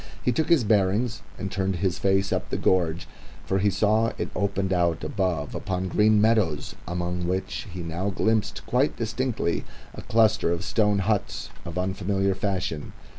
[0.23, 3.07] He took his bearings and turned his face up the gorge,
[3.45, 8.65] for he saw it opened out above upon green meadows, among which he now glimpsed
[8.65, 12.93] quite distinctly a cluster of stone huts of unfamiliar fashion.